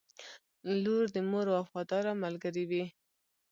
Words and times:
•لور 0.83 1.05
د 1.15 1.17
مور 1.29 1.47
وفاداره 1.57 2.11
ملګرې 2.23 2.63
وي. 2.69 2.85